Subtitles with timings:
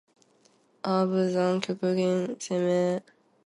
[0.81, 3.11] ああ無惨～極限責め～